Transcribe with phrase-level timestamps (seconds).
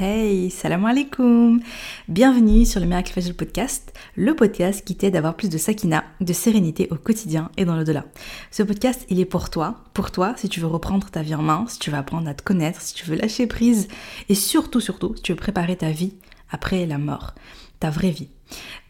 [0.00, 1.60] Hey, salam alaikum
[2.06, 6.04] Bienvenue sur le Miracle Fajr Podcast, le podcast qui t'aide à avoir plus de sakina,
[6.20, 8.04] de sérénité au quotidien et dans l'au-delà.
[8.52, 11.42] Ce podcast, il est pour toi, pour toi si tu veux reprendre ta vie en
[11.42, 13.88] main, si tu veux apprendre à te connaître, si tu veux lâcher prise
[14.28, 16.14] et surtout, surtout, si tu veux préparer ta vie
[16.48, 17.34] après la mort,
[17.80, 18.28] ta vraie vie.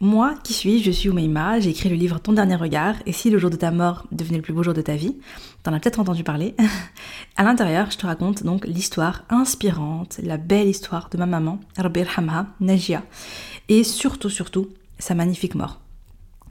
[0.00, 3.30] Moi, qui suis Je suis Oumaima, j'ai écrit le livre Ton dernier regard, et si
[3.30, 5.16] le jour de ta mort devenait le plus beau jour de ta vie,
[5.62, 6.54] t'en as peut-être entendu parler.
[7.36, 12.04] à l'intérieur, je te raconte donc l'histoire inspirante, la belle histoire de ma maman, Rabbi
[12.16, 13.02] Hamha, Najia,
[13.68, 15.80] et surtout, surtout, sa magnifique mort,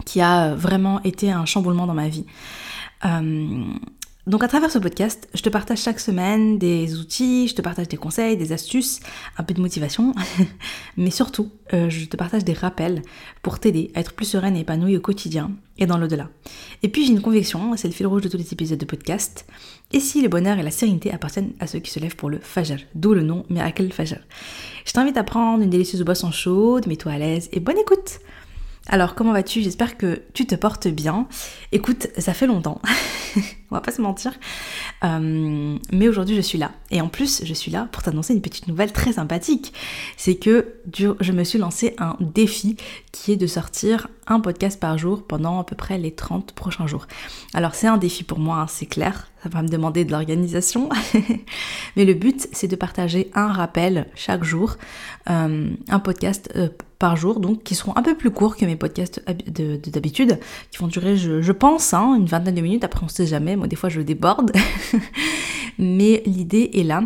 [0.05, 2.25] qui a vraiment été un chamboulement dans ma vie.
[3.05, 3.63] Euh,
[4.27, 7.87] donc à travers ce podcast, je te partage chaque semaine des outils, je te partage
[7.87, 8.99] des conseils, des astuces,
[9.37, 10.13] un peu de motivation,
[10.97, 13.03] mais surtout, euh, je te partage des rappels
[13.41, 16.29] pour t'aider à être plus sereine et épanouie au quotidien et dans l'au-delà.
[16.83, 19.45] Et puis j'ai une conviction, c'est le fil rouge de tous les épisodes de podcast,
[19.93, 22.39] et si le bonheur et la sérénité appartiennent à ceux qui se lèvent pour le
[22.39, 24.19] Fajr, d'où le nom Miracle Fajr.
[24.83, 28.19] Je t'invite à prendre une délicieuse boisson chaude, mets-toi à l'aise et bonne écoute
[28.89, 29.61] alors comment vas-tu?
[29.61, 31.27] J'espère que tu te portes bien.
[31.71, 32.81] Écoute, ça fait longtemps,
[33.71, 34.33] on va pas se mentir.
[35.03, 36.71] Euh, mais aujourd'hui je suis là.
[36.91, 39.73] Et en plus je suis là pour t'annoncer une petite nouvelle très sympathique.
[40.15, 42.77] C'est que je me suis lancé un défi
[43.11, 46.87] qui est de sortir un podcast par jour pendant à peu près les 30 prochains
[46.87, 47.07] jours.
[47.53, 49.27] Alors c'est un défi pour moi, hein, c'est clair.
[49.43, 50.89] Ça va me demander de l'organisation.
[51.95, 54.77] mais le but c'est de partager un rappel chaque jour,
[55.29, 58.75] euh, un podcast euh, par jour, donc qui seront un peu plus courts que mes
[58.75, 60.39] podcasts d'habitude,
[60.71, 62.83] qui vont durer, je, pense, hein, une vingtaine de minutes.
[62.83, 63.55] Après, on sait jamais.
[63.57, 64.51] Moi, des fois, je déborde.
[65.79, 67.01] Mais l'idée est là.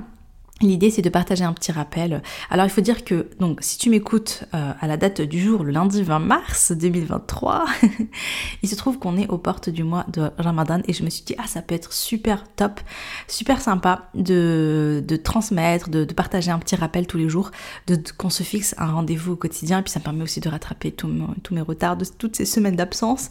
[0.62, 2.22] L'idée c'est de partager un petit rappel.
[2.50, 5.64] Alors il faut dire que donc si tu m'écoutes euh, à la date du jour,
[5.64, 7.66] le lundi 20 mars 2023,
[8.64, 11.23] il se trouve qu'on est aux portes du mois de Ramadan et je me suis
[11.23, 12.80] dit ah ça peut être super top,
[13.28, 17.52] super sympa de, transmettre, de, partager un petit rappel tous les jours,
[17.88, 20.50] de, qu'on se fixe un rendez-vous au quotidien et puis ça me permet aussi de
[20.50, 23.30] rattraper tous mes retards de toutes ces semaines d'absence.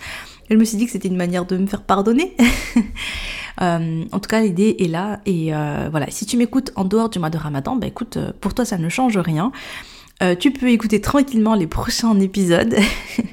[0.50, 2.36] Je me suis dit que c'était une manière de me faire pardonner.
[3.60, 7.08] Euh, en tout cas l'idée est là et euh, voilà si tu m'écoutes en dehors
[7.08, 9.52] du mois de Ramadan, bah écoute, euh, pour toi ça ne change rien.
[10.38, 12.76] Tu peux écouter tranquillement les prochains épisodes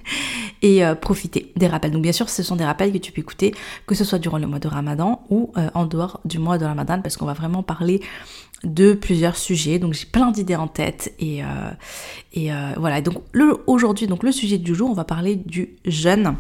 [0.62, 1.92] et profiter des rappels.
[1.92, 3.54] Donc bien sûr, ce sont des rappels que tu peux écouter,
[3.88, 7.02] que ce soit durant le mois de Ramadan ou en dehors du mois de Ramadan,
[7.02, 8.00] parce qu'on va vraiment parler
[8.64, 9.80] de plusieurs sujets.
[9.80, 11.42] Donc j'ai plein d'idées en tête et,
[12.32, 13.02] et voilà.
[13.02, 13.16] Donc
[13.68, 16.38] aujourd'hui, donc le sujet du jour, on va parler du jeûne.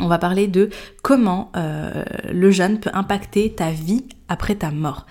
[0.00, 0.70] On va parler de
[1.02, 5.06] comment le jeûne peut impacter ta vie après ta mort.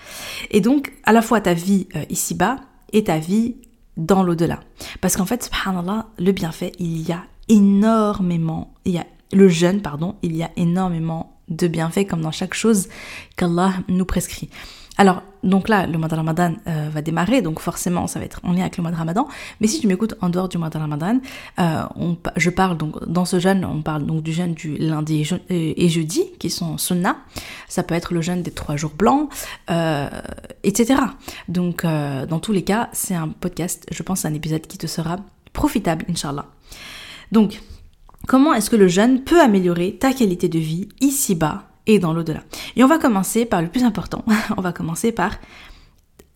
[0.50, 2.56] Et donc, à la fois ta vie euh, ici-bas
[2.92, 3.56] et ta vie
[3.96, 4.60] dans l'au-delà.
[5.00, 9.82] Parce qu'en fait, subhanallah, le bienfait, il y a énormément, il y a le jeûne,
[9.82, 12.88] pardon, il y a énormément de bienfaits comme dans chaque chose
[13.36, 14.48] qu'Allah nous prescrit.
[14.96, 18.40] Alors, donc là, le mois de Ramadan euh, va démarrer, donc forcément, ça va être
[18.44, 19.26] en lien avec le mois de Ramadan.
[19.60, 21.18] Mais si tu m'écoutes en dehors du mois de Ramadan,
[21.58, 21.82] euh,
[22.36, 26.24] je parle donc dans ce jeûne, on parle donc du jeûne du lundi et, jeudi,
[26.38, 27.16] qui sont sunnah.
[27.68, 29.30] Ça peut être le jeûne des trois jours blancs,
[29.70, 30.08] euh,
[30.62, 31.00] etc.
[31.48, 35.16] Donc, dans tous les cas, c'est un podcast, je pense, un épisode qui te sera
[35.52, 36.46] profitable, inshallah.
[37.32, 37.60] Donc,
[38.28, 42.42] comment est-ce que le jeûne peut améliorer ta qualité de vie ici-bas et dans l'au-delà.
[42.76, 44.24] Et on va commencer par le plus important.
[44.56, 45.38] on va commencer par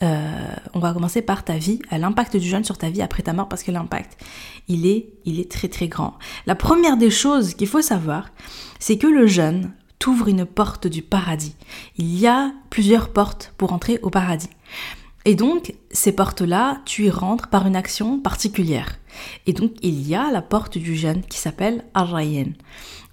[0.00, 3.32] euh, on va commencer par ta vie, l'impact du jeûne sur ta vie après ta
[3.32, 4.16] mort, parce que l'impact,
[4.68, 6.16] il est, il est très très grand.
[6.46, 8.28] La première des choses qu'il faut savoir,
[8.78, 11.56] c'est que le jeûne t'ouvre une porte du paradis.
[11.96, 14.50] Il y a plusieurs portes pour entrer au paradis.
[15.24, 18.98] Et donc, ces portes-là, tu y rentres par une action particulière.
[19.46, 22.52] Et donc, il y a la porte du jeûne qui s'appelle Ar-Rayyan.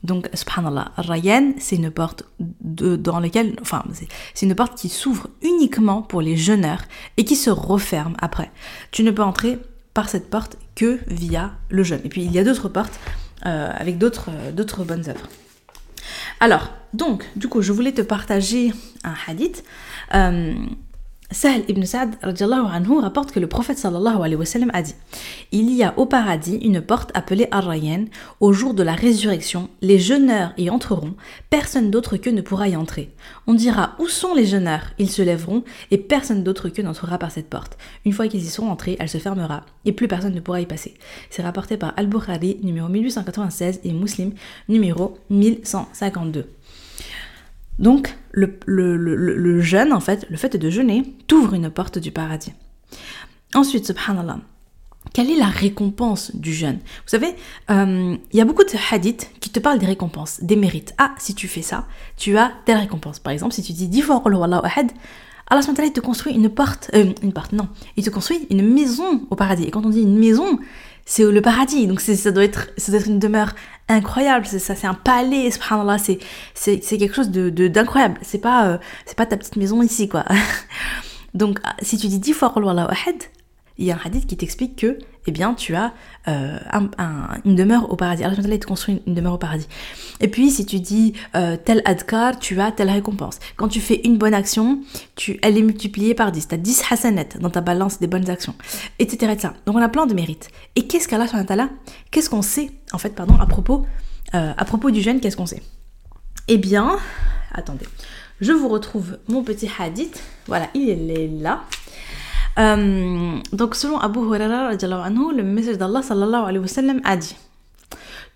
[0.06, 3.84] Donc, subhanallah, Rayyan, c'est une porte dans laquelle, enfin,
[4.34, 6.84] c'est une porte qui s'ouvre uniquement pour les jeûneurs
[7.18, 8.52] et qui se referme après.
[8.92, 9.58] Tu ne peux entrer
[9.96, 12.02] par cette porte que via le jeûne.
[12.04, 13.00] Et puis, il y a d'autres portes
[13.48, 15.28] euh, avec d'autres d'autres bonnes œuvres.
[16.40, 18.74] Alors, donc, du coup, je voulais te partager
[19.04, 19.64] un hadith.
[20.14, 20.54] Euh,
[21.32, 24.94] Sahl ibn Sa'd anhu rapporte que le prophète sallallahu alayhi wa sallam a dit
[25.52, 28.06] Il y a au paradis une porte appelée Ar-Rayyan.
[28.40, 31.16] Au jour de la résurrection, les jeûneurs y entreront,
[31.50, 33.12] personne d'autre qu'eux ne pourra y entrer.
[33.48, 34.92] On dira Où sont les jeûneurs?
[35.00, 37.76] Ils se lèveront et personne d'autre qu'eux n'entrera par cette porte.
[38.06, 40.68] Une fois qu'ils y sont entrés, elle se fermera et plus personne ne pourra y
[40.68, 40.94] passer.
[41.32, 44.34] C'est rapporté par Al-Bukhari numéro 1896 et Muslim
[44.70, 46.55] numéro 1152.
[47.80, 52.54] Donc, le, jeûne, en fait, le fait de jeûner, t'ouvre une porte du paradis.
[53.54, 54.40] Ensuite, subhanallah,
[55.14, 56.78] quelle est la récompense du jeûne?
[56.78, 57.36] Vous savez,
[57.70, 60.94] euh, il y a beaucoup de hadiths qui te parlent des récompenses, des mérites.
[60.98, 61.86] Ah, si tu fais ça,
[62.18, 63.20] tu as telle récompense.
[63.20, 64.92] Par exemple, si tu dis 10 fois ahad,
[65.48, 69.22] Allah il te construit une porte, euh, une porte, non, il te construit une maison
[69.30, 69.64] au paradis.
[69.64, 70.60] Et quand on dit une maison,
[71.06, 71.88] c'est le paradis.
[71.88, 73.54] Donc ça doit être, ça doit être une demeure
[73.88, 74.46] incroyable.
[74.46, 75.50] C'est ça, c'est un palais.
[75.52, 76.20] Subhanallah, c'est
[76.54, 78.20] c'est c'est quelque chose de d'incroyable.
[78.22, 80.26] C'est pas euh, c'est pas ta petite maison ici quoi.
[81.34, 83.16] Donc si tu dis dix fois Qul ahad,
[83.78, 85.94] il y a un hadith qui t'explique que, eh bien, tu as
[86.28, 86.58] euh,
[87.44, 88.24] une demeure au paradis.
[88.24, 89.68] Allah te construit une demeure au paradis.
[90.22, 93.40] Et puis, si tu dis euh, tel adkar, tu as telle récompense.
[93.58, 94.82] Quand tu fais une bonne action,
[95.16, 96.48] tu, elle est multipliée par 10.
[96.48, 98.56] Tu as 10 hasanat dans ta balance des bonnes actions,
[99.00, 99.50] etc..
[99.66, 100.50] Donc, on a plein de mérites.
[100.76, 101.28] Et qu'est-ce qu'Allah
[102.12, 103.86] Qu'est-ce qu'on sait, en fait, pardon, à propos,
[104.36, 105.64] euh, à propos du jeûne, qu'est-ce qu'on sait?
[106.48, 106.98] Eh bien,
[107.52, 107.86] attendez.
[108.42, 110.22] Je vous retrouve mon petit hadith.
[110.48, 111.64] Voilà, il est là.
[112.58, 117.36] Euh, donc selon Abu Huraira, le message d'Allah sallallahu alayhi wa sallam a dit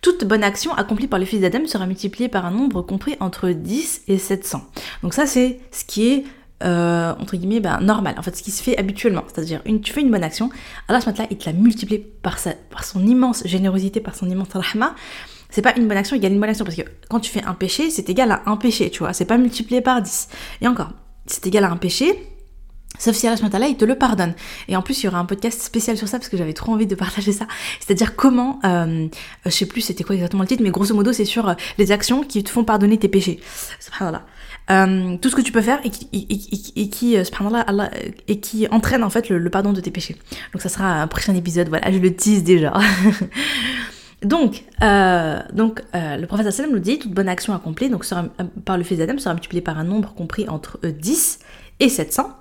[0.02, 3.50] toute bonne action accomplie par le fils d'Adam sera multipliée par un nombre compris entre
[3.50, 4.62] 10 et 700.
[5.04, 6.24] Donc ça c'est ce qui est
[6.64, 9.24] euh, entre guillemets ben, normal, en fait ce qui se fait habituellement.
[9.28, 10.50] C'est-à-dire une, tu fais une bonne action,
[10.88, 14.96] Allah là il te l'a multiplié par, son immense générosité, par son immense rahma.
[15.50, 17.54] C'est pas une bonne action égale une bonne action parce que quand tu fais un
[17.54, 20.28] péché, c'est égal à un péché, tu vois, c'est pas multiplié par 10.
[20.62, 20.92] Et encore,
[21.26, 22.14] c'est égal à un péché,
[22.98, 24.34] Sauf si Allah là il te le pardonne.
[24.68, 26.74] Et en plus, il y aura un podcast spécial sur ça parce que j'avais trop
[26.74, 27.48] envie de partager ça.
[27.80, 29.08] C'est-à-dire comment, euh,
[29.46, 31.92] je sais plus c'était quoi exactement le titre, mais grosso modo, c'est sur euh, les
[31.94, 33.40] actions qui te font pardonner tes péchés.
[33.80, 34.26] Subhanallah.
[34.72, 37.24] Euh, tout ce que tu peux faire et qui, et, et, et qui, euh,
[38.28, 40.18] et qui entraîne en fait le, pardon de tes péchés.
[40.52, 41.70] Donc ça sera un prochain épisode.
[41.70, 42.74] Voilà, je le tease déjà.
[44.22, 44.66] Donc,
[45.54, 48.06] donc le prophète sallam nous dit toute bonne action accomplie donc
[48.66, 51.40] par le fils d'Adam sera multipliée par un nombre compris entre 10
[51.80, 52.38] et 700.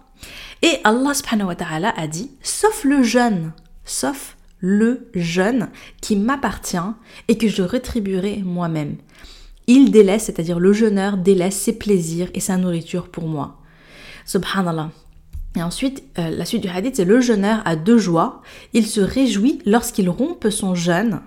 [0.62, 3.52] Et Allah subhanahu wa ta'ala a dit, sauf le jeûne,
[3.84, 5.68] sauf le jeûne
[6.00, 6.76] qui m'appartient
[7.28, 8.96] et que je rétribuerai moi-même.
[9.66, 13.58] Il délaisse, c'est-à-dire le jeûneur délaisse ses plaisirs et sa nourriture pour moi.
[14.24, 14.90] Subhanallah.
[15.56, 18.42] Et ensuite, euh, la suite du hadith, c'est le jeûneur a deux joies.
[18.72, 21.20] Il se réjouit lorsqu'il rompt son jeûne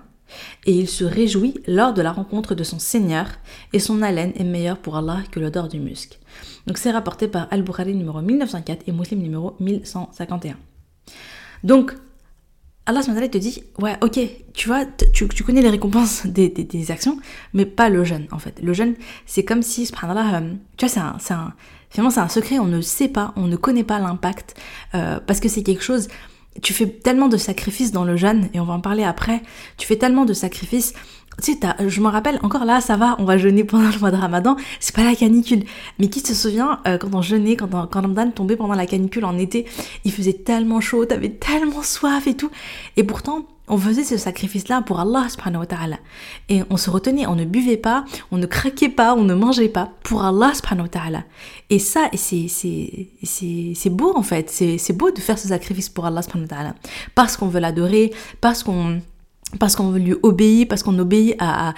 [0.66, 3.26] et il se réjouit lors de la rencontre de son Seigneur,
[3.72, 6.18] et son haleine est meilleure pour Allah que l'odeur du musc.
[6.66, 10.56] Donc c'est rapporté par Al-Bukhari numéro 1904 et Muslim numéro 1151.
[11.64, 11.94] Donc,
[12.84, 14.18] Allah te dit, ouais, ok,
[14.54, 17.18] tu vois, tu, connais les récompenses des, actions,
[17.52, 18.60] mais pas le jeûne, en fait.
[18.60, 18.94] Le jeûne,
[19.24, 21.52] c'est comme si, subhanallah, euh, tu vois, c'est un,
[21.90, 24.60] finalement, c'est un secret, on ne sait pas, on ne connaît pas l'impact,
[24.94, 26.08] euh, parce que c'est quelque chose,
[26.60, 29.42] tu fais tellement de sacrifices dans le jeûne, et on va en parler après,
[29.78, 30.92] tu fais tellement de sacrifices,
[31.42, 31.58] tu sais,
[31.88, 34.56] je me rappelle, encore là, ça va, on va jeûner pendant le mois de ramadan,
[34.80, 35.64] c'est pas la canicule.
[35.98, 39.24] Mais qui se souvient, euh, quand on jeûnait, quand, quand Ramadan tombait pendant la canicule
[39.24, 39.66] en été,
[40.04, 42.50] il faisait tellement chaud, t'avais tellement soif et tout,
[42.96, 45.66] et pourtant, on faisait ce sacrifice-là pour Allah subhanahu.
[46.48, 49.68] Et on se retenait, on ne buvait pas, on ne craquait pas, on ne mangeait
[49.68, 50.88] pas pour Allah subhanahu.
[51.70, 56.22] Et ça, c'est, beau en fait, c'est, c'est beau de faire ce sacrifice pour Allah
[56.22, 56.74] subhanahu.
[57.14, 59.00] Parce qu'on veut l'adorer, parce qu'on
[59.58, 61.74] parce qu'on lui obéir, parce qu'on obéit à,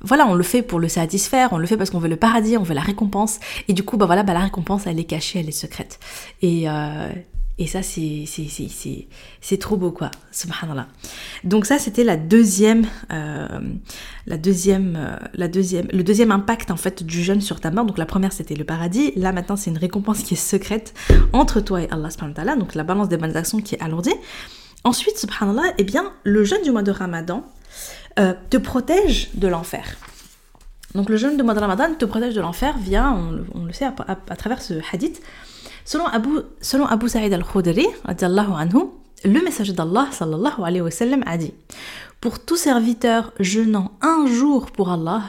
[0.00, 2.56] voilà, on le fait pour le satisfaire, on le fait parce qu'on veut le paradis,
[2.56, 5.40] on veut la récompense, et du coup, bah voilà, bah la récompense, elle est cachée,
[5.40, 5.98] elle est secrète.
[6.40, 7.10] Et, euh,
[7.60, 8.24] et ça, c'est,
[9.40, 10.12] c'est, trop beau, quoi.
[10.30, 10.86] Subhanallah.
[11.42, 13.48] Donc ça, c'était la deuxième, euh,
[14.26, 17.84] la deuxième, euh, la deuxième, le deuxième impact, en fait, du jeûne sur ta mort.
[17.84, 19.12] Donc la première, c'était le paradis.
[19.16, 20.94] Là, maintenant, c'est une récompense qui est secrète
[21.32, 22.10] entre toi et Allah.
[22.54, 24.14] Donc la balance des bonnes actions qui est alourdie.
[24.84, 27.44] Ensuite, subhanallah, eh bien, le jeûne du mois de Ramadan
[28.18, 29.96] euh, te protège de l'enfer.
[30.94, 33.12] Donc le jeûne du mois de Ramadan te protège de l'enfer via,
[33.54, 35.20] on, le sait à, travers ce hadith.
[35.84, 36.30] Selon Abu,
[36.60, 37.86] selon Abu Sa'id al-Khudri,
[39.24, 41.52] le messager d'Allah sallallahu alayhi wa sallam a dit
[42.20, 45.22] Pour tout serviteur jeûnant un jour pour Allah,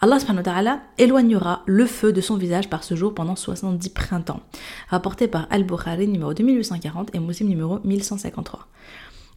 [0.00, 4.40] Allah subhanahu éloignera le feu de son visage par ce jour pendant 70 printemps.
[4.88, 8.66] Rapporté par Al-Bukhari numéro 2840 et Muslim numéro 1153.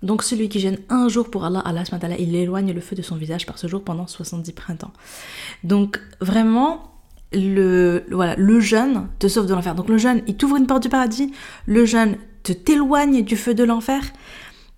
[0.02, 1.84] Donc celui qui gêne un jour pour Allah, Allah
[2.20, 4.92] il éloigne le feu de son visage par ce jour pendant 70 printemps.
[5.64, 6.92] Donc vraiment,
[7.34, 9.76] le, voilà, le jeûne te sauve de l'enfer.
[9.76, 11.32] Donc le jeûne, il t'ouvre une porte du paradis,
[11.66, 14.02] le jeûne te t'éloigne du feu de l'enfer,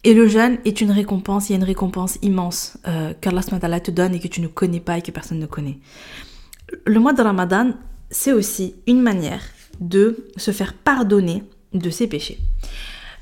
[0.07, 3.43] et le jeûne est une récompense, il y a une récompense immense euh, qu'Allah
[3.81, 5.79] te donne et que tu ne connais pas et que personne ne connaît.
[6.85, 7.73] Le mois de Ramadan,
[8.09, 9.41] c'est aussi une manière
[9.81, 12.39] de se faire pardonner de ses péchés.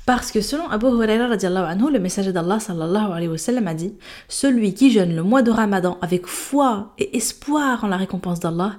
[0.06, 3.92] Parce que selon Abu Huraira le messager d'Allah sallallahu alayhi wa sallam a dit
[4.28, 8.76] Celui qui jeûne le mois de Ramadan avec foi et espoir en la récompense d'Allah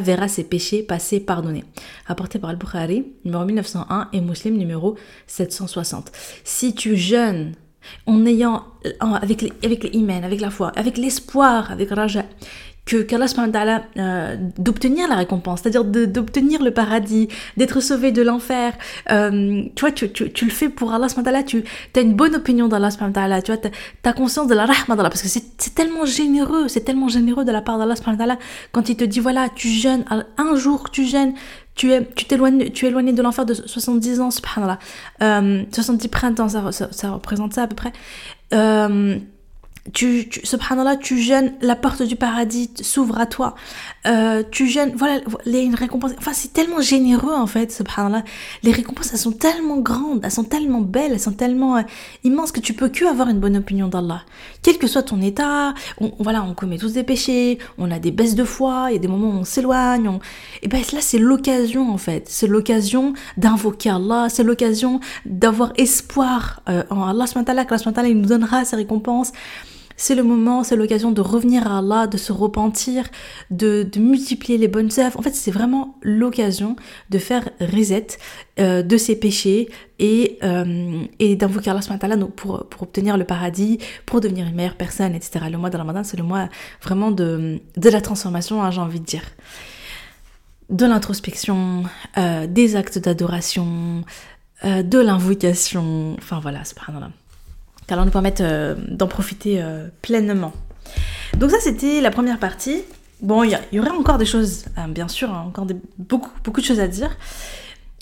[0.00, 1.64] verra ses péchés passés pardonnés.
[2.06, 6.12] Rapporté par Al-Bukhari, numéro 1901 et Muslim numéro 760.
[6.44, 7.54] Si tu jeûnes
[8.06, 8.64] en ayant,
[9.00, 9.84] avec les, avec
[10.24, 12.24] avec la foi, avec l'espoir, avec raja,
[12.86, 13.26] que qu'Allah
[13.96, 18.74] euh, d'obtenir la récompense, c'est-à-dire d'obtenir le paradis, d'être sauvé de l'enfer.
[19.10, 21.08] Euh, tu vois, tu, tu, tu, le fais pour Allah
[21.46, 21.64] tu
[21.96, 25.22] as une bonne opinion d'Allah tu vois, tu as, conscience de la rahma d'Allah, parce
[25.22, 27.94] que c'est tellement généreux, c'est tellement généreux de la part d'Allah
[28.72, 30.04] quand il te dit, voilà, tu jeûnes,
[30.36, 31.34] un jour tu jeûnes,
[31.74, 34.78] tu es, tu t'éloignes, tu es éloigné de l'enfer de 70 ans, subhanallah.
[35.22, 37.92] Euh, 70 printemps, ça, ça, ça, représente ça à peu près.
[38.52, 39.18] Euh,
[39.92, 43.54] tu, tu, subhanallah, tu jeûnes, la porte du paradis s'ouvre à toi.
[44.06, 46.12] Euh, tu jeûnes, voilà, les récompenses.
[46.18, 48.24] Enfin, c'est tellement généreux en fait, subhanallah.
[48.62, 51.82] Les récompenses, elles sont tellement grandes, elles sont tellement belles, elles sont tellement euh,
[52.22, 54.22] immenses que tu peux que avoir une bonne opinion d'Allah.
[54.62, 58.10] Quel que soit ton état, on, voilà, on commet tous des péchés, on a des
[58.10, 60.18] baisses de foi, il y a des moments où on s'éloigne.
[60.62, 62.24] Et ben là, c'est l'occasion en fait.
[62.28, 68.28] C'est l'occasion d'invoquer Allah, c'est l'occasion d'avoir espoir euh, en Allah, que Allah, il nous
[68.28, 69.32] donnera ses récompenses
[69.96, 73.08] c'est le moment, c'est l'occasion de revenir à Allah, de se repentir,
[73.50, 75.18] de, multiplier les bonnes œuvres.
[75.18, 76.76] En fait, c'est vraiment l'occasion
[77.10, 78.08] de faire reset
[78.58, 81.80] euh, de ses péchés et, euh, et d'invoquer Allah
[82.34, 85.46] pour, pour obtenir le paradis, pour devenir une meilleure personne, etc.
[85.50, 86.48] Le mois de Ramadan, c'est le mois
[86.82, 89.24] vraiment de, de la transformation, hein, j'ai envie de dire.
[90.70, 91.84] De l'introspection,
[92.18, 94.04] euh, des actes d'adoration,
[94.64, 96.74] de l'invocation, enfin voilà, c'est
[97.86, 100.52] car nous permettre euh, d'en profiter euh, pleinement.
[101.38, 102.82] Donc ça c'était la première partie.
[103.20, 105.66] Bon, il y, aurait encore des choses, hein, bien sûr, hein, encore
[105.98, 107.16] beaucoup, beaucoup de choses à dire.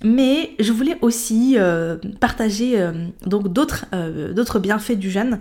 [0.05, 2.77] Mais je voulais aussi euh, partager
[3.25, 3.85] donc d'autres
[4.33, 5.39] d'autres bienfaits du jeûne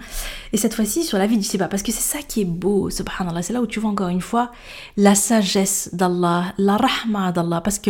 [0.54, 2.92] et cette fois-ci sur la vie du Siba parce que c'est ça qui est beau
[2.92, 4.52] subhanallah c'est là où tu vois encore une fois
[4.98, 7.90] la sagesse d'Allah la rahma d'Allah parce que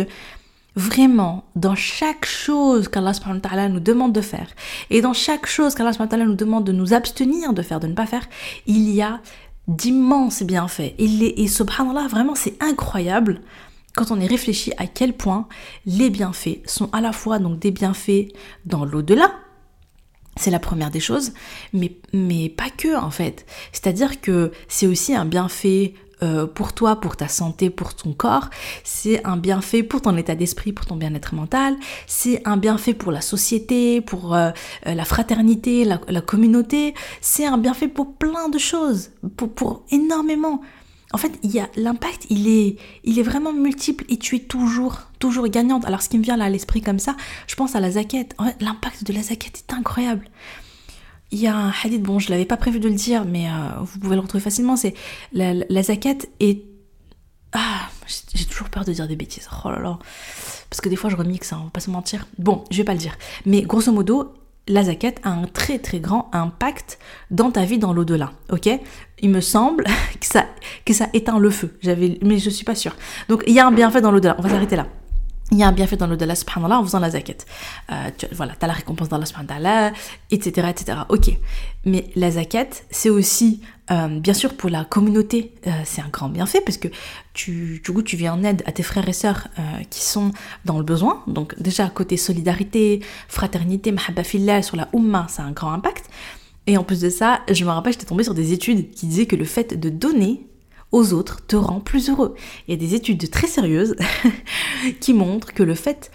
[0.74, 4.48] Vraiment, dans chaque chose qu'Allah nous demande de faire,
[4.90, 5.92] et dans chaque chose qu'Allah
[6.24, 8.26] nous demande de nous abstenir de faire, de ne pas faire,
[8.66, 9.20] il y a
[9.68, 10.94] d'immenses bienfaits.
[10.98, 13.40] Et, et subhanallah, vraiment, c'est incroyable
[13.94, 15.46] quand on y réfléchit à quel point
[15.84, 18.28] les bienfaits sont à la fois donc des bienfaits
[18.64, 19.34] dans l'au-delà,
[20.36, 21.32] c'est la première des choses,
[21.74, 23.44] mais pas que en fait.
[23.72, 28.48] C'est-à-dire que c'est aussi un bienfait euh, pour toi, pour ta santé, pour ton corps.
[28.84, 31.76] C'est un bienfait pour ton état d'esprit, pour ton bien-être mental.
[32.06, 34.50] C'est un bienfait pour la société, pour euh,
[34.86, 36.94] euh, la fraternité, la, communauté.
[37.20, 40.60] C'est un bienfait pour plein de choses, pour, énormément.
[41.12, 44.40] En fait, il y a l'impact, il est, il est vraiment multiple et tu es
[44.40, 45.84] toujours, toujours gagnante.
[45.84, 48.36] Alors, ce qui me vient là à l'esprit comme ça, je pense à la zaquette.
[48.60, 50.24] L'impact de la zaquette est incroyable
[51.32, 53.80] il y a un hadith, bon, je l'avais pas prévu de le dire, mais euh,
[53.80, 54.76] vous pouvez le retrouver facilement.
[54.76, 54.94] C'est
[55.32, 56.62] la, la, zakat est.
[57.52, 57.88] Ah,
[58.34, 59.48] j'ai toujours peur de dire des bêtises.
[59.64, 59.98] Oh là là.
[60.68, 62.26] Parce que des fois, je remixe, hein, on va pas se mentir.
[62.38, 63.16] Bon, je vais pas le dire.
[63.46, 64.34] Mais grosso modo,
[64.68, 66.98] la zakat a un très très grand impact
[67.30, 68.68] dans ta vie dans l'au-delà, ok?
[69.20, 69.84] Il me semble
[70.20, 70.46] que ça,
[70.84, 72.94] que ça éteint le feu, j'avais, mais je suis pas sûre.
[73.28, 74.86] Donc il y a un bienfait dans l'au-delà, on va s'arrêter là
[75.52, 77.34] il y a un bienfait dans l'au-delà, subhanallah, en faisant la zakat.
[77.90, 79.92] Euh, tu, voilà, as la récompense d'Allah subhanallah,
[80.30, 80.98] etc., etc.
[81.10, 81.30] Ok.
[81.84, 86.30] Mais la zakat, c'est aussi, euh, bien sûr, pour la communauté, euh, c'est un grand
[86.30, 86.88] bienfait parce que
[87.34, 89.48] tu, du coup, tu viens en aide à tes frères et sœurs
[89.90, 90.32] qui sont
[90.64, 91.22] dans le besoin.
[91.26, 94.24] Donc, déjà, côté solidarité, fraternité, mahabba
[94.62, 96.08] sur la umma, ça a un grand impact.
[96.66, 99.26] Et en plus de ça, je me rappelle, j'étais tombée sur des études qui disaient
[99.26, 100.46] que le fait de donner
[100.92, 102.34] aux autres te rend plus heureux.
[102.68, 103.96] Il y a des études très sérieuses
[105.00, 106.10] qui montrent que le fait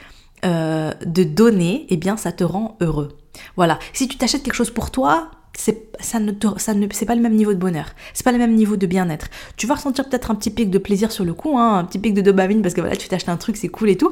[0.45, 3.17] euh, de donner, eh bien, ça te rend heureux.
[3.55, 3.79] Voilà.
[3.93, 6.31] Si tu t'achètes quelque chose pour toi, c'est ça ne
[6.91, 9.65] c'est pas le même niveau de bonheur c'est pas le même niveau de bien-être tu
[9.65, 12.13] vas ressentir peut-être un petit pic de plaisir sur le coup hein, un petit pic
[12.13, 14.11] de dopamine parce que voilà tu t'achètes un truc c'est cool et tout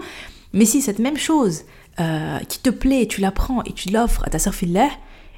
[0.54, 1.62] mais si cette même chose
[2.00, 4.90] euh, qui te plaît tu la prends et tu l'offres à ta sœur filée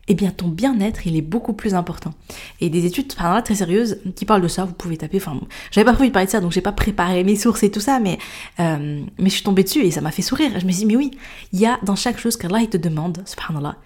[0.08, 2.14] eh bien ton bien-être il est beaucoup plus important.
[2.62, 5.40] Et des études là, très sérieuses qui parlent de ça, vous pouvez taper, enfin
[5.72, 7.80] j'avais pas prévu de parler de ça donc j'ai pas préparé mes sources et tout
[7.80, 8.18] ça, mais,
[8.60, 10.52] euh, mais je suis tombée dessus et ça m'a fait sourire.
[10.60, 11.12] Je me suis dit mais oui,
[11.54, 13.78] il y a dans chaque chose qu'Allah te demande, subhanallah,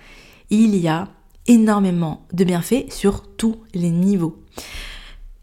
[0.50, 1.08] il y a
[1.48, 4.44] énormément de bienfaits sur tous les niveaux.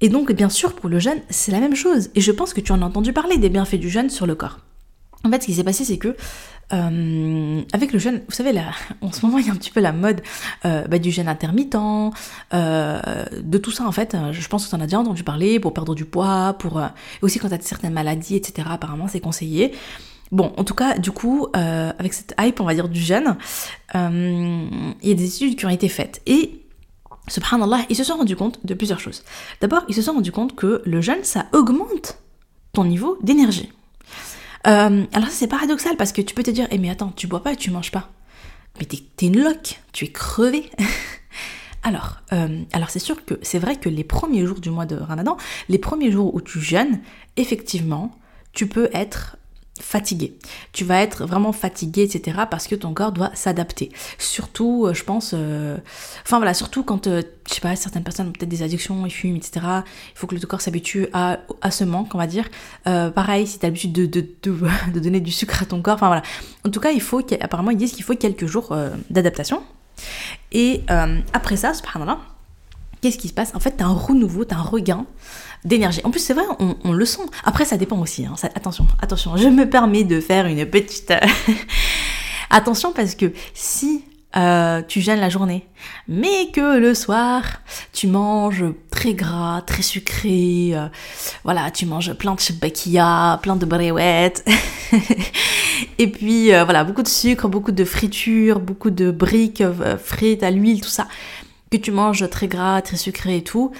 [0.01, 2.61] Et donc bien sûr pour le jeûne c'est la même chose et je pense que
[2.61, 4.61] tu en as entendu parler des bienfaits du jeûne sur le corps.
[5.25, 6.17] En fait, ce qui s'est passé, c'est que
[6.73, 9.71] euh, avec le jeûne, vous savez, là, en ce moment, il y a un petit
[9.71, 10.21] peu la mode
[10.65, 11.77] euh, bah, du jeûne intermittent,
[12.55, 14.17] euh, de tout ça, en fait.
[14.33, 16.83] Je pense que tu en as déjà entendu parler pour perdre du poids, pour
[17.23, 18.69] aussi quand tu as certaines maladies, etc.
[18.71, 19.73] Apparemment, c'est conseillé.
[20.31, 23.37] Bon, en tout cas, du coup, avec cette hype, on va dire, du jeûne,
[23.95, 26.21] il y a des études qui ont été faites.
[26.27, 26.65] Et
[27.29, 29.23] subhanallah, ils se sont rendus compte de plusieurs choses.
[29.61, 32.19] D'abord, ils se sont rendus compte que le jeûne, ça augmente
[32.73, 33.71] ton niveau d'énergie.
[34.67, 37.43] Euh, alors c'est paradoxal parce que tu peux te dire, eh mais attends, tu bois
[37.43, 38.11] pas et tu manges pas.
[38.79, 40.71] Mais t'es es une loque, tu es crevé.
[41.85, 44.97] Alors, euh, alors c'est sûr que c'est vrai que les premiers jours du mois de
[44.97, 45.37] Ramadan,
[45.69, 47.01] les premiers jours où tu jeûnes,
[47.37, 48.11] effectivement,
[48.53, 49.37] tu peux être
[49.81, 50.37] fatigué.
[50.73, 52.39] Tu vas être vraiment fatigué, etc.
[52.51, 53.91] parce que ton corps doit s'adapter.
[54.19, 55.77] Surtout, euh, je pense, euh,
[56.25, 59.37] enfin voilà, surtout quand, je sais pas, certaines personnes ont peut-être des addictions, ils fument,
[59.37, 59.61] etc.
[59.65, 62.49] Il faut que le corps s'habitue à, à ce manque, on va dire.
[62.85, 64.07] pareil, si tu as l'habitude de,
[64.43, 66.23] de, donner du sucre à ton corps, enfin voilà.
[66.65, 68.77] En tout cas, il faut, apparemment, ils disent qu'il faut quelques jours
[69.11, 69.63] d'adaptation.
[70.53, 72.19] Et euh, après ça, subhanallah,
[73.01, 73.55] qu'est-ce qui se passe?
[73.55, 75.07] En fait, tu as un renouveau, tu as un regain
[75.65, 76.01] d'énergie.
[76.05, 76.45] En plus, c'est vrai,
[76.85, 77.23] on, le sent.
[77.45, 78.27] Après, ça dépend aussi.
[78.27, 78.35] Hein.
[78.55, 81.13] attention, attention, je me permets de faire une petite...
[82.51, 84.05] attention parce que si
[84.37, 85.67] euh, tu gênes la journée,
[86.07, 87.43] mais que le soir,
[87.95, 90.87] tu manges très gras, très sucré, euh,
[91.45, 94.45] voilà, tu manges plein de chebakia, plein de bréouettes,
[95.99, 99.65] et puis euh, voilà, beaucoup de sucre, beaucoup de friture, beaucoup de briques
[99.97, 101.09] frites à l'huile, tout ça,
[101.71, 103.73] que tu manges très gras, très sucré et tout,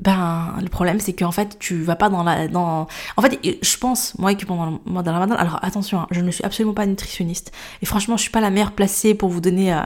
[0.00, 3.76] ben le problème c'est qu'en fait tu vas pas dans la dans en fait je
[3.76, 6.74] pense moi que pendant le mois de Ramadan alors attention hein, je ne suis absolument
[6.74, 7.52] pas nutritionniste.
[7.82, 9.80] Et franchement je suis pas la meilleure placée pour vous donner euh,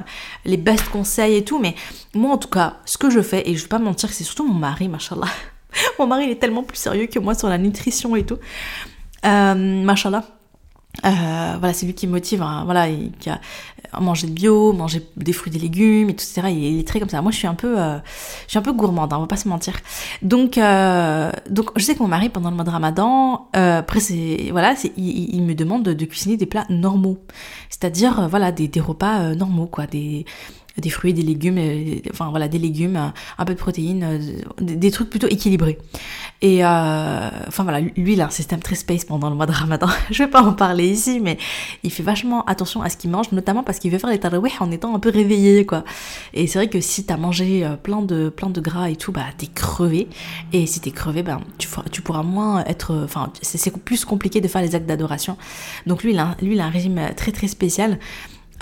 [0.45, 1.75] les best conseils et tout mais
[2.15, 4.47] moi en tout cas ce que je fais et je vais pas mentir c'est surtout
[4.47, 5.29] mon mari machallah
[5.99, 8.39] mon mari il est tellement plus sérieux que moi sur la nutrition et tout.
[9.25, 10.25] Euh, machallah
[11.05, 12.87] euh, voilà, c'est lui qui me motive, hein, voilà,
[13.19, 13.41] qui a
[14.01, 16.43] manger de bio, manger des fruits, des légumes, et etc.
[16.51, 17.23] Il est très comme ça.
[17.23, 17.99] Moi, je suis un peu, euh,
[18.47, 19.75] je suis un peu gourmande, hein, on va pas se mentir.
[20.23, 24.49] Donc, euh, donc, je sais que mon mari, pendant le mois de Ramadan, après, c'est,
[24.51, 27.19] voilà, il, me demande de, cuisiner des plats normaux,
[27.71, 30.25] c'est-à-dire, voilà, des, des repas normaux, quoi, des
[30.77, 34.19] des fruits, des légumes, euh, enfin voilà, des légumes, euh, un peu de protéines, euh,
[34.61, 35.79] des, trucs plutôt équilibrés.
[36.43, 39.87] Et enfin voilà, lui il a un système très space pendant le mois de Ramadan.
[40.11, 41.39] Je vais pas en parler ici, mais
[41.83, 44.53] il fait vachement attention à ce qu'il mange, notamment parce qu'il veut faire les tarawih
[44.61, 45.85] en étant un peu réveillé quoi.
[46.35, 49.27] Et c'est vrai que si t'as mangé plein de plein de gras et tout, bah
[49.39, 50.09] t'es crevé.
[50.53, 54.49] Et si t'es crevé, ben tu, tu pourras moins être, enfin c'est plus compliqué de
[54.49, 55.37] faire les actes d'adoration.
[55.87, 57.99] Donc lui il a, lui il a un régime très très spécial.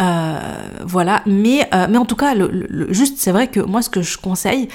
[0.01, 0.41] Euh,
[0.85, 4.03] voilà, mais, euh, mais en tout cas, le, juste, c'est vrai que moi, ce que
[4.03, 4.69] je conseille,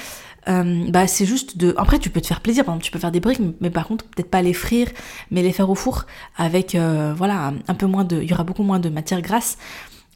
[0.48, 1.74] euh, bah, c'est juste de.
[1.76, 3.86] Après, tu peux te faire plaisir, par exemple, tu peux faire des briques, mais par
[3.86, 4.88] contre, peut-être pas les frire,
[5.30, 6.76] mais les faire au four avec,
[7.16, 8.22] voilà, un peu moins de.
[8.22, 9.58] Il y aura beaucoup moins de matière grasse.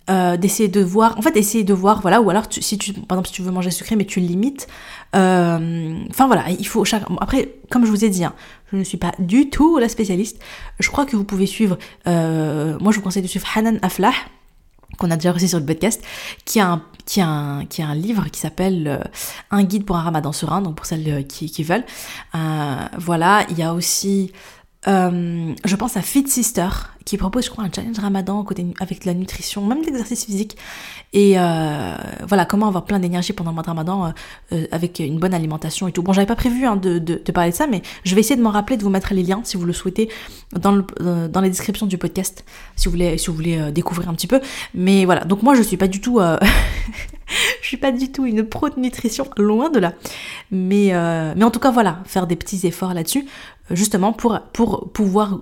[0.08, 3.28] d'essayer de voir, en fait, essayer de voir, voilà, ou alors si tu, par exemple,
[3.28, 4.68] si tu veux manger sucré, mais tu le limites.
[5.12, 7.04] Enfin voilà, il faut chaque.
[7.20, 8.34] Après, comme je vous ai dit, hein,
[8.72, 10.38] je ne suis pas du tout la spécialiste.
[10.80, 11.76] Je crois que vous pouvez suivre.
[12.06, 14.14] moi, je vous conseille de suivre Hanan Aflah
[14.98, 16.02] qu'on a déjà reçu sur le podcast,
[16.44, 16.80] qui a
[17.18, 19.04] un, livre qui s'appelle euh,
[19.50, 21.84] Un guide pour un ramadan serein, donc pour celles euh, qui, veulent.
[22.34, 24.32] Euh, voilà, il y a aussi
[24.84, 26.68] je pense à Fit Sister
[27.04, 28.46] qui propose, je crois, un challenge Ramadan
[28.80, 30.56] avec la nutrition, même l'exercice physique.
[31.12, 31.94] Et euh,
[32.26, 34.10] voilà, comment avoir plein d'énergie pendant le mois de Ramadan euh,
[34.52, 36.02] euh, avec une bonne alimentation et tout.
[36.02, 38.36] Bon, j'avais pas prévu hein, de, de, de, parler de ça, mais je vais essayer
[38.36, 40.08] de m'en rappeler, de vous mettre les liens si vous le souhaitez
[40.52, 42.44] dans, le, dans les descriptions du podcast,
[42.76, 44.40] si vous voulez, si vous voulez découvrir un petit peu.
[44.74, 46.20] Mais voilà, donc moi je suis pas du tout,
[47.62, 49.92] je suis pas du tout une pro de nutrition, loin de là.
[50.50, 50.92] Mais
[51.36, 53.26] mais en tout cas voilà, faire des petits efforts là-dessus
[53.70, 55.40] justement pour, pour pouvoir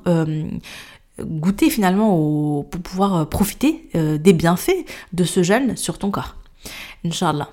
[1.22, 6.10] goûter finalement, au, pour pouvoir euh, profiter euh, des bienfaits de ce jeûne sur ton
[6.10, 6.36] corps.
[7.04, 7.48] Inch'Allah.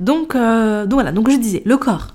[0.00, 2.08] Donc, donc voilà, donc je disais, le corps,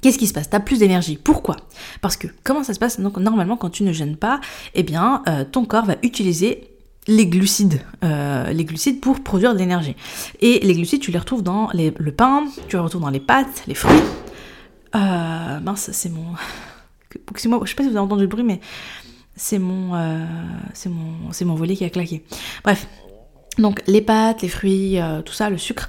[0.00, 0.48] Qu'est-ce qui se passe?
[0.48, 1.16] T'as plus d'énergie.
[1.16, 1.56] Pourquoi?
[2.00, 3.00] Parce que comment ça se passe?
[3.00, 4.40] Donc normalement quand tu ne gênes pas,
[4.74, 6.70] eh bien ton corps va utiliser
[7.08, 9.96] les glucides, les glucides pour produire de l'énergie.
[10.38, 13.64] Et les glucides, tu les retrouves dans le pain, tu les retrouves dans les pâtes,
[13.66, 13.98] les fruits.
[14.94, 16.22] mince, c'est mon,
[17.46, 18.60] moi je sais pas si vous avez entendu le bruit, mais
[19.38, 20.26] c'est mon, euh,
[20.86, 22.24] mon, mon volet qui a claqué.
[22.64, 22.86] Bref.
[23.56, 25.88] Donc les pâtes, les fruits, euh, tout ça, le sucre,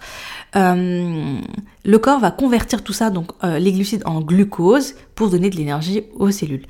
[0.56, 1.40] euh,
[1.86, 6.02] le corps va convertir tout ça, donc les glucides en glucose pour donner de l'énergie
[6.16, 6.66] aux cellules.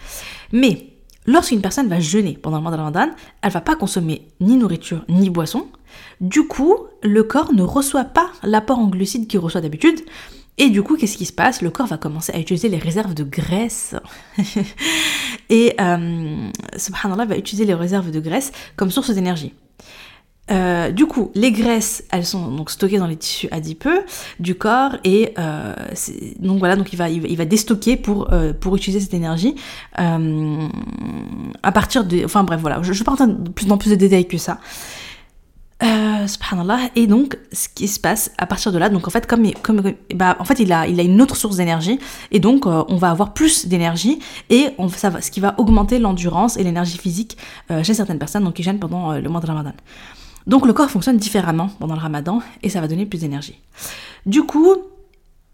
[0.51, 0.87] Mais
[1.25, 3.09] lorsqu'une personne va jeûner pendant le mois de Ramadan,
[3.41, 5.67] elle va pas consommer ni nourriture ni boisson.
[6.19, 10.01] Du coup, le corps ne reçoit pas l'apport en glucides qu'il reçoit d'habitude.
[10.57, 11.61] Et du coup, qu'est-ce qui se passe?
[11.61, 13.95] Le corps va commencer à utiliser les réserves de graisse.
[15.49, 19.53] et euh, subhanallah va utiliser les réserves de graisse comme source d'énergie.
[20.51, 24.03] Euh, du coup, les graisses, elles sont donc stockées dans les tissus adipeux
[24.39, 25.75] du corps et euh,
[26.39, 28.27] donc voilà, donc il va il va, déstocker pour
[28.59, 29.53] pour utiliser cette énergie
[29.95, 34.27] à partir de, enfin bref voilà, je, je pas de plus dans plus de détails
[34.27, 34.59] que ça.
[35.81, 36.89] Euh, subhanallah.
[36.97, 39.81] Et donc, ce qui se passe à partir de là, donc en fait, comme, comme
[40.13, 41.99] bah, en fait, il a, il a une autre source d'énergie,
[42.31, 45.55] et donc euh, on va avoir plus d'énergie, et on, ça va, ce qui va
[45.57, 47.37] augmenter l'endurance et l'énergie physique
[47.71, 49.71] euh, chez certaines personnes, donc qui gênent pendant euh, le mois de Ramadan.
[50.47, 53.59] Donc le corps fonctionne différemment pendant le ramadan et ça va donner plus d'énergie.
[54.25, 54.75] Du coup,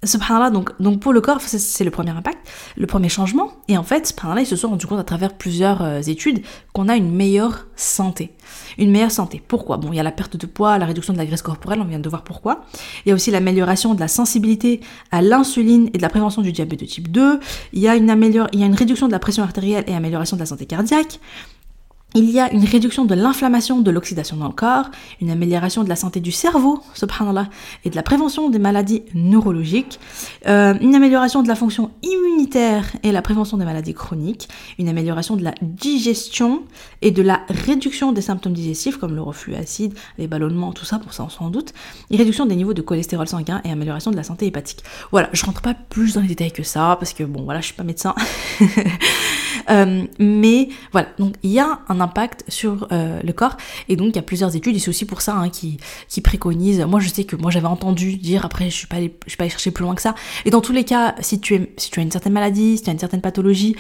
[0.06, 2.38] Subhanallah, donc, donc pour le corps, c'est le premier impact,
[2.78, 3.52] le premier changement.
[3.68, 6.42] Et en fait, subhanallah, ils se sont rendus compte à travers plusieurs euh, études
[6.74, 8.34] qu'on a une meilleure santé.
[8.78, 9.42] Une meilleure santé.
[9.48, 9.78] Pourquoi?
[9.78, 11.86] Bon, il y a la perte de poids, la réduction de la graisse corporelle, on
[11.86, 12.66] vient de voir pourquoi.
[13.06, 16.52] Il y a aussi l'amélioration de la sensibilité à l'insuline et de la prévention du
[16.52, 17.40] diabète de type 2.
[17.74, 18.10] Il y a une,
[18.54, 21.20] il y a une réduction de la pression artérielle et amélioration de la santé cardiaque.
[22.18, 25.90] Il y a une réduction de l'inflammation, de l'oxydation dans le corps, une amélioration de
[25.90, 27.50] la santé du cerveau, subhanallah,
[27.84, 30.00] et de la prévention des maladies neurologiques,
[30.48, 34.48] euh, une amélioration de la fonction immunitaire et la prévention des maladies chroniques,
[34.80, 36.64] une amélioration de la digestion
[37.02, 41.00] et de la réduction des symptômes digestifs comme le reflux acide, les ballonnements, tout ça,
[41.00, 41.74] pour ça on s'en doute,
[42.12, 44.86] une réduction des niveaux de cholestérol sanguin et amélioration de la santé hépatique.
[45.12, 47.66] Voilà, je rentre pas plus dans les détails que ça parce que bon, voilà, je
[47.66, 48.16] suis pas médecin.
[49.72, 53.58] Euh, mais voilà, donc il y a un impact sur euh, le corps
[53.90, 56.22] et donc il y a plusieurs études et c'est aussi pour ça hein, qui, qui
[56.22, 56.82] préconisent.
[56.82, 59.50] Moi je sais que moi j'avais entendu dire, après je suis pas suis pas allée
[59.50, 60.16] chercher plus loin que ça.
[60.46, 62.84] Et dans tous les cas, si tu, es, si tu as une certaine maladie, si
[62.84, 63.76] tu as une certaine pathologie,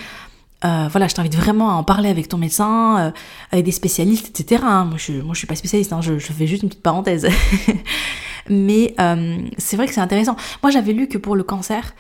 [0.66, 3.14] euh, voilà, je t'invite vraiment à en parler avec ton médecin,
[3.52, 4.64] avec des spécialistes, etc.
[4.66, 4.86] Hein.
[4.86, 6.02] Moi, je, moi, je suis pas spécialiste, hein.
[6.02, 7.28] je, fais juste une petite parenthèse.
[8.50, 8.96] Mais
[9.58, 10.36] c'est vrai que c'est intéressant.
[10.64, 11.94] Moi, j'avais lu que pour le cancer,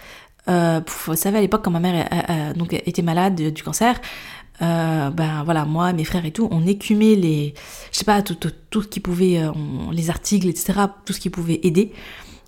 [0.47, 3.99] euh, vous savez, à l'époque, quand ma mère donc, était malade du cancer,
[4.61, 7.53] euh, ben voilà, moi, mes frères et tout, on écumait les,
[7.91, 9.51] je sais pas, tout, tout, tout ce qui pouvait, euh,
[9.91, 10.73] les articles, etc.,
[11.05, 11.91] tout ce qui pouvait aider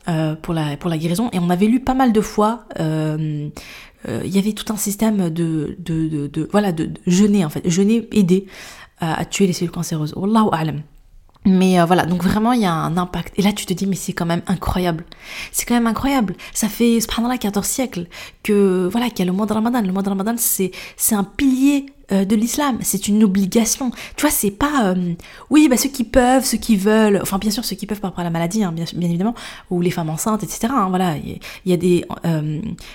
[0.07, 1.29] euh, pour, la, pour la guérison.
[1.33, 3.51] Et on avait lu pas mal de fois, il
[4.33, 8.47] y avait tout un système de, de, de, voilà, de, jeûner en fait, jeûner, aider
[8.99, 10.13] à tuer les cellules cancéreuses.
[10.15, 10.81] Wallahu a'lam.
[11.45, 13.37] Mais voilà, donc vraiment il y a un impact.
[13.37, 15.05] Et là tu te dis mais c'est quand même incroyable.
[15.51, 16.35] C'est quand même incroyable.
[16.53, 18.07] Ça fait subhanallah 14 siècles
[18.43, 19.81] que voilà qu'il y a le mois de Ramadan.
[19.81, 20.71] Le mois de Ramadan c'est
[21.11, 23.91] un pilier euh, de l'islam, c'est une obligation.
[24.15, 25.13] Tu vois, c'est pas euh,
[25.49, 28.11] oui, bah ceux qui peuvent, ceux qui veulent, enfin bien sûr ceux qui peuvent par
[28.11, 29.35] rapport à la maladie, hein, bien, bien, évidemment,
[29.69, 30.69] ou les femmes enceintes, etc.
[30.71, 32.05] Hein, voilà, il y, a des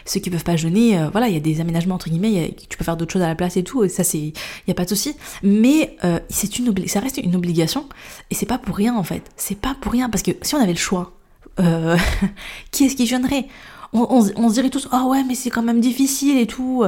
[0.06, 2.84] ceux qui peuvent pas jeûner, voilà, il y a des aménagements entre guillemets, tu peux
[2.84, 4.34] faire d'autres choses à la place et tout, et ça c'est il
[4.68, 5.14] y a pas de souci.
[5.42, 5.96] Mais
[6.30, 7.86] c'est une ça reste une obligation
[8.30, 9.30] et c'est pas pour rien en fait.
[9.36, 11.12] C'est pas pour rien parce que si on avait le choix,
[12.70, 13.46] qui est-ce qui jeûnerait?
[13.94, 16.82] On, on, se dirait tous, ah ouais, mais c'est quand même difficile et tout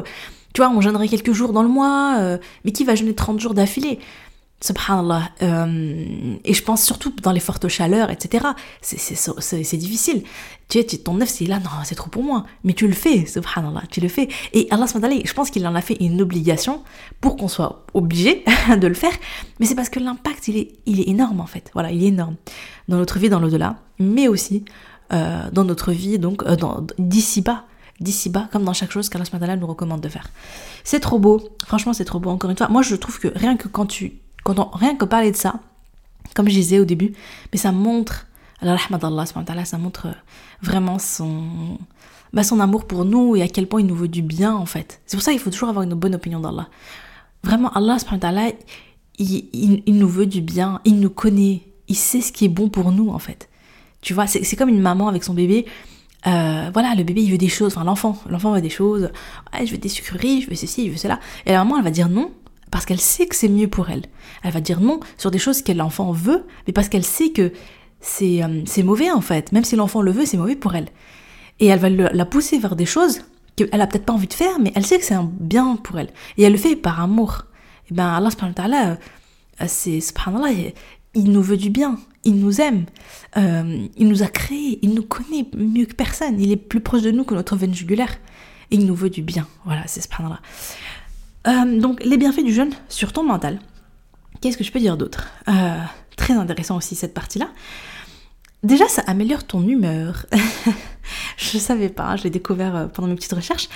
[0.55, 3.40] tu vois, on jeûnerait quelques jours dans le mois, euh, mais qui va jeûner 30
[3.40, 3.99] jours d'affilée?
[4.61, 5.31] Subhanallah.
[5.43, 8.47] Euh, et je pense surtout dans les fortes chaleurs, etc.
[8.81, 10.23] C'est difficile.
[10.69, 12.45] Tu sais, ton neuf, c'est là, non, c'est trop pour moi.
[12.62, 14.29] Mais tu le fais, subhanallah, tu le fais.
[14.53, 16.83] Et Allah, je pense qu'il en a fait une obligation
[17.21, 18.45] pour qu'on soit obligé
[18.81, 19.12] de le faire.
[19.59, 21.71] Mais c'est parce que l'impact, il est, il est énorme, en fait.
[21.75, 22.37] Voilà, il est énorme.
[22.88, 24.64] Dans notre vie, dans l'au-delà, mais aussi
[25.12, 26.45] euh, dans notre vie, donc
[26.99, 27.64] d'ici bas
[28.00, 30.28] d'ici bas, comme dans chaque chose qu'Allah nous recommande de faire.
[30.83, 32.68] C'est trop beau, franchement c'est trop beau, encore une fois.
[32.68, 35.61] Moi je trouve que rien que quand tu, quand on, rien que parler de ça,
[36.35, 37.12] comme je disais au début,
[37.52, 38.26] mais ça montre,
[38.61, 38.78] Allah
[39.64, 40.09] ça montre
[40.62, 41.78] vraiment son,
[42.33, 44.66] bah, son amour pour nous et à quel point il nous veut du bien en
[44.66, 45.00] fait.
[45.07, 46.68] C'est pour ça qu'il faut toujours avoir une bonne opinion d'Allah.
[47.42, 47.98] Vraiment, Allah,
[49.18, 52.48] il, il, il nous veut du bien, il nous connaît, il sait ce qui est
[52.48, 53.48] bon pour nous en fait.
[54.00, 55.64] Tu vois, c'est comme une maman avec son bébé
[56.26, 59.10] euh, voilà, le bébé il veut des choses, enfin l'enfant, l'enfant veut des choses,
[59.58, 61.20] je veux des sucreries, je veux ceci, je veux cela.
[61.46, 62.30] Et la maman elle va dire non
[62.70, 64.02] parce qu'elle sait que c'est mieux pour elle.
[64.42, 67.52] Elle va dire non sur des choses que l'enfant veut, mais parce qu'elle sait que
[68.00, 69.52] c'est euh, c'est mauvais en fait.
[69.52, 70.88] Même si l'enfant le veut, c'est mauvais pour elle.
[71.60, 73.20] Et elle va la pousser vers des choses
[73.54, 75.98] qu'elle a peut-être pas envie de faire, mais elle sait que c'est un bien pour
[75.98, 76.08] elle.
[76.37, 77.44] Et elle le fait par amour.
[77.90, 78.90] Et ben Allah subhanahu wa ta'ala,
[79.60, 80.72] euh, c'est subhanallah,
[81.14, 82.87] il nous veut du bien il nous aime,
[83.37, 87.02] euh, il nous a créés, il nous connaît mieux que personne, il est plus proche
[87.02, 88.18] de nous que notre veine jugulaire,
[88.70, 89.46] et il nous veut du bien.
[89.64, 90.40] Voilà, c'est ce là
[91.46, 93.58] euh, donc, les bienfaits du jeûne sur ton mental.
[94.40, 95.28] Qu'est-ce que je peux dire d'autre?
[95.48, 95.78] Euh,
[96.16, 97.48] Très intéressant aussi cette partie-là.
[98.62, 100.26] Déjà, ça améliore ton humeur.
[101.37, 103.69] je ne savais pas, hein, je l'ai découvert pendant mes petites recherches.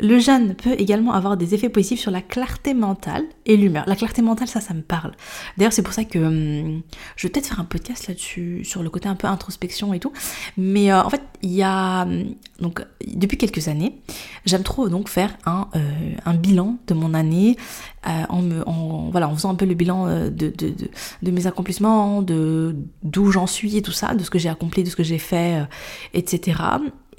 [0.00, 3.84] Le jeûne peut également avoir des effets positifs sur la clarté mentale et l'humeur.
[3.86, 5.12] La clarté mentale, ça, ça me parle.
[5.56, 6.82] D'ailleurs, c'est pour ça que hum,
[7.16, 10.12] je vais peut-être faire un podcast là-dessus, sur le côté un peu introspection et tout.
[10.56, 12.02] Mais euh, en fait, il y a...
[12.02, 14.00] Hum, donc, depuis quelques années,
[14.44, 17.56] j'aime trop donc faire un, euh, un bilan de mon année
[18.06, 22.76] euh, en, me, en, voilà, faisant un peu le bilan de, de, mes accomplissements, de
[23.02, 25.18] d'où j'en suis et tout ça, de ce que j'ai accompli, de ce que j'ai
[25.18, 25.66] fait,
[26.14, 26.52] etc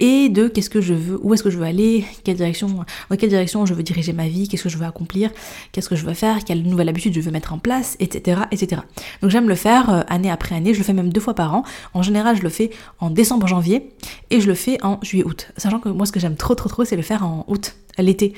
[0.00, 3.16] et de qu'est-ce que je veux, où est-ce que je veux aller, quelle direction, dans
[3.16, 5.30] quelle direction je veux diriger ma vie, qu'est-ce que je veux accomplir,
[5.72, 8.42] qu'est-ce que je veux faire, quelle nouvelle habitude je veux mettre en place, etc.
[8.50, 8.82] etc.
[9.22, 11.54] Donc j'aime le faire euh, année après année, je le fais même deux fois par
[11.54, 11.64] an.
[11.94, 13.90] En général, je le fais en décembre-janvier
[14.30, 15.32] et je le fais en juillet-aut.
[15.56, 18.34] Sachant que moi, ce que j'aime trop trop trop, c'est le faire en août, l'été.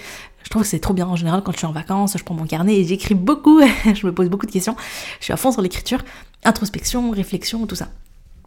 [0.46, 2.36] Je trouve que c'est trop bien en général quand je suis en vacances, je prends
[2.36, 4.76] mon carnet et j'écris beaucoup, je me pose beaucoup de questions,
[5.18, 5.98] je suis à fond sur l'écriture.
[6.44, 7.88] introspection, réflexion, tout ça.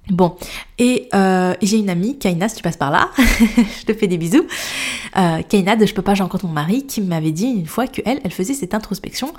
[0.08, 0.38] Bon,
[0.78, 4.18] et euh, j'ai une amie, Kaina, si tu passes par là, je te fais des
[4.18, 4.48] bisous.
[5.18, 7.86] Euh, Kaina de Je peux pas, j'ai rencontré mon mari, qui m'avait dit une fois
[7.86, 9.34] qu'elle, elle faisait cette introspection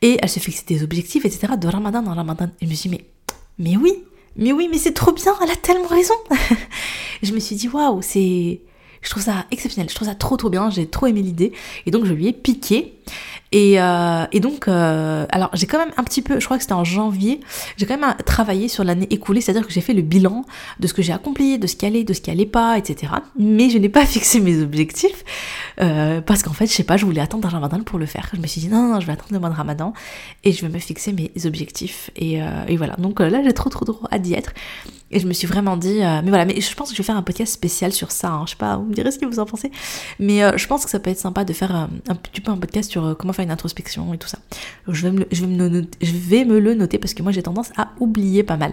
[0.00, 1.54] et elle se fixait des objectifs, etc.
[1.58, 2.48] de Ramadan en Ramadan.
[2.60, 2.96] Et je me suis dit,
[3.58, 4.04] mais, mais oui,
[4.36, 6.14] mais oui, mais c'est trop bien, elle a tellement raison.
[7.24, 8.60] je me suis dit, waouh, c'est.
[9.04, 11.52] Je trouve ça exceptionnel, je trouve ça trop trop bien, j'ai trop aimé l'idée.
[11.86, 12.94] Et donc je lui ai piqué.
[13.54, 16.64] Et, euh, et donc, euh, alors j'ai quand même un petit peu, je crois que
[16.64, 17.38] c'était en janvier,
[17.76, 20.44] j'ai quand même travaillé sur l'année écoulée, c'est-à-dire que j'ai fait le bilan
[20.80, 23.12] de ce que j'ai accompli, de ce qui allait, de ce qui allait pas, etc.
[23.38, 25.24] Mais je n'ai pas fixé mes objectifs
[25.80, 28.28] euh, parce qu'en fait, je sais pas, je voulais attendre un ramadan pour le faire.
[28.34, 29.92] Je me suis dit non, non, je vais attendre le mois de ramadan
[30.42, 32.10] et je vais me fixer mes objectifs.
[32.16, 32.40] Et,
[32.76, 34.52] voilà, donc là j'ai trop trop trop hâte d'y être.
[35.12, 37.16] Et je me suis vraiment dit, mais voilà, mais je pense que je vais faire
[37.16, 38.30] un podcast spécial sur ça.
[38.30, 38.42] Hein.
[38.46, 39.70] Je sais pas, vous me direz ce que vous en pensez.
[40.18, 42.90] Mais je pense que ça peut être sympa de faire un petit peu un podcast
[42.94, 44.38] sur comment faire une introspection et tout ça.
[44.88, 48.72] Je vais, me, le noter parce que moi j'ai tendance à oublier pas mal.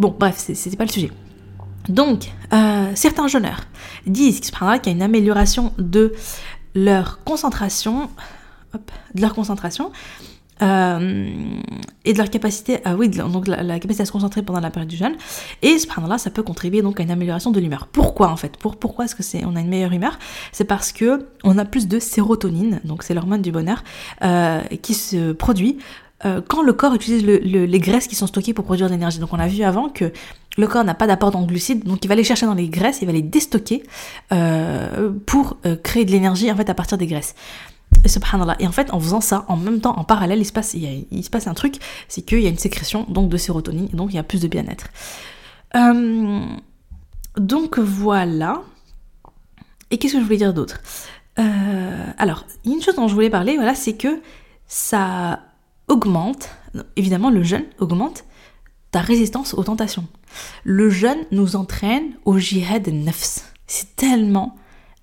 [0.00, 1.10] Bon, bref, c'était pas le sujet.
[1.88, 3.60] Donc, euh, certains jeûneurs
[4.06, 6.12] disent qu'il y a une amélioration de
[6.74, 8.10] leur concentration,
[9.14, 9.92] de leur concentration,
[10.62, 11.30] euh,
[12.04, 14.88] et de leur capacité, à, oui, donc la, capacité à se concentrer pendant la période
[14.88, 15.14] du jeûne.
[15.62, 17.86] Et ce là ça peut contribuer donc à une amélioration de l'humeur.
[17.86, 18.56] Pourquoi en fait?
[18.56, 20.18] Pour, Pourquoi est-ce que c'est on a une meilleure humeur?
[20.52, 23.82] C'est parce que on a plus de sérotonine, donc c'est l'hormone du bonheur,
[24.22, 25.78] euh, qui se produit
[26.24, 29.18] euh, quand le corps utilise les graisses qui sont stockées pour produire de l'énergie.
[29.18, 30.12] Donc on a vu avant que
[30.56, 32.98] le corps n'a pas d'apport en glucides, donc il va les chercher dans les graisses,
[33.02, 33.82] il va les déstocker
[35.26, 37.34] pour créer de l'énergie en fait à partir des graisses.
[38.04, 38.56] Et subhanallah.
[38.58, 41.24] Et en fait, en faisant ça, en même temps, en parallèle, il se passe, il,
[41.24, 41.76] se passe un truc,
[42.08, 44.40] c'est qu'il y a une sécrétion donc de sérotonine, et donc il y a plus
[44.40, 44.88] de bien-être.
[45.76, 46.44] Euh,
[47.36, 48.62] donc voilà.
[49.90, 50.80] Et qu'est-ce que je voulais dire d'autre?
[51.38, 54.20] Euh, Alors, une chose dont je voulais parler, voilà, c'est que
[54.66, 55.40] ça
[55.88, 56.50] augmente,
[56.96, 58.24] évidemment, le jeûne augmente
[58.90, 60.06] ta résistance aux tentations.
[60.64, 63.52] Le jeûne nous entraîne au jihad nefs.
[63.66, 64.56] C'est tellement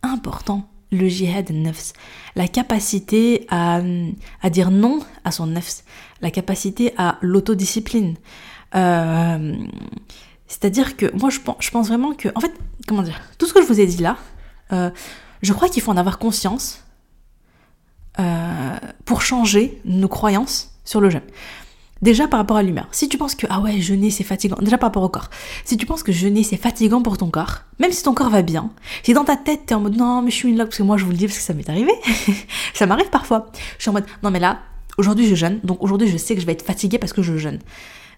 [0.03, 1.93] important le jihad nefs,
[2.35, 3.81] la capacité à,
[4.41, 5.83] à, dire non à son nefs,
[6.21, 8.15] la capacité à l'autodiscipline.
[8.75, 9.55] Euh,
[10.47, 12.53] c'est-à-dire que moi je pense, je pense, vraiment que, en fait,
[12.87, 14.17] comment dire, tout ce que je vous ai dit là,
[14.71, 14.89] euh,
[15.41, 16.83] je crois qu'il faut en avoir conscience
[18.19, 21.21] euh, pour changer nos croyances sur le jeûne.
[22.01, 22.87] Déjà par rapport à l'humeur.
[22.91, 25.29] Si tu penses que ah ouais, jeûner c'est fatigant, déjà par rapport au corps.
[25.65, 28.41] Si tu penses que jeûner c'est fatigant pour ton corps, même si ton corps va
[28.41, 28.69] bien,
[29.03, 30.83] si dans ta tête t'es en mode non mais je suis une loque parce que
[30.83, 31.91] moi je vous le dis parce que ça m'est arrivé,
[32.73, 33.47] ça m'arrive parfois.
[33.77, 34.59] Je suis en mode non mais là
[34.97, 37.37] aujourd'hui je jeûne donc aujourd'hui je sais que je vais être fatiguée parce que je
[37.37, 37.59] jeûne.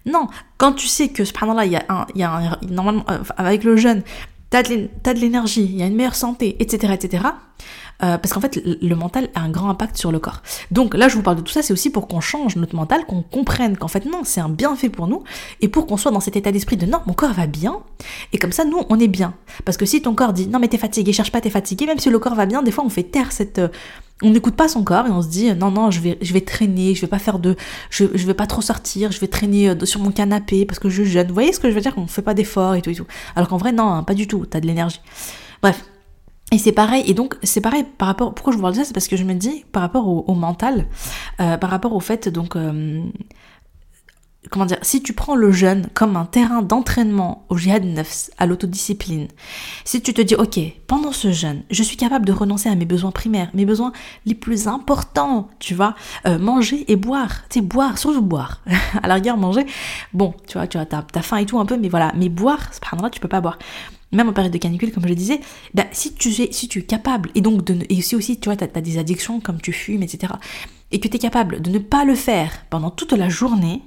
[0.04, 0.26] Non,
[0.58, 3.18] quand tu sais que là il y a un, il y a un, normalement euh,
[3.36, 4.02] avec le jeûne
[4.52, 4.62] t'as
[5.14, 7.24] de l'énergie, il y a une meilleure santé, etc., etc.
[8.02, 10.42] Euh, parce qu'en fait, le mental a un grand impact sur le corps.
[10.70, 13.06] Donc là, je vous parle de tout ça, c'est aussi pour qu'on change notre mental,
[13.06, 15.22] qu'on comprenne qu'en fait, non, c'est un bienfait pour nous,
[15.60, 17.78] et pour qu'on soit dans cet état d'esprit de non, mon corps va bien,
[18.32, 19.34] et comme ça, nous, on est bien.
[19.64, 21.98] Parce que si ton corps dit non, mais t'es fatigué, cherche pas, t'es fatigué, même
[21.98, 23.58] si le corps va bien, des fois, on fait taire cette.
[23.58, 23.68] Euh,
[24.24, 26.42] on n'écoute pas son corps et on se dit non non je vais je vais
[26.42, 27.56] traîner je vais pas faire de
[27.90, 30.88] je, je vais pas trop sortir je vais traîner euh, sur mon canapé parce que
[30.88, 32.90] je jeûne vous voyez ce que je veux dire qu'on fait pas d'efforts et tout
[32.90, 35.00] et tout alors qu'en vrai non hein, pas du tout t'as de l'énergie
[35.60, 35.82] bref
[36.52, 38.84] et c'est pareil, et donc c'est pareil par rapport, pourquoi je vous parle de ça,
[38.84, 40.86] c'est parce que je me dis par rapport au, mental,
[41.40, 43.02] euh, par rapport au fait donc euh,
[44.50, 48.44] comment dire, si tu prends le jeûne comme un terrain d'entraînement au jihad nefs, à
[48.44, 49.28] l'autodiscipline,
[49.84, 52.84] si tu te dis, ok, pendant ce jeûne, je suis capable de renoncer à mes
[52.84, 53.92] besoins primaires, mes besoins
[54.26, 55.94] les plus importants, tu vois,
[56.26, 58.60] euh, manger et boire, tu sais, boire, surtout boire,
[59.02, 59.64] à la rigueur, manger,
[60.12, 62.70] bon, tu vois, tu as, as faim et tout un peu, mais voilà, mais boire,
[63.00, 63.58] là tu peux pas boire
[64.12, 65.40] même en période de canicule, comme je le disais,
[65.74, 68.48] bah, si, tu es, si tu es capable, et donc de, et si aussi tu
[68.48, 70.34] vois, tu as, des addictions comme tu fumes, etc.,
[70.90, 73.82] et que tu es capable de ne pas le faire pendant toute la journée,